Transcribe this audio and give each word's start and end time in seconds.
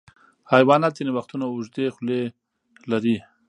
حیوانات 0.51 0.91
ځینې 0.97 1.11
وختونه 1.13 1.45
اوږدې 1.47 1.85
خولۍ 1.95 2.21
لري. 2.91 3.15